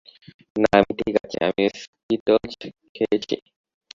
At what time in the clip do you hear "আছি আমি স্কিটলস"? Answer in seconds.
1.23-2.53